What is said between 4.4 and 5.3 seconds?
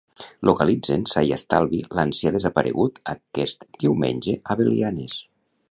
a Belianes.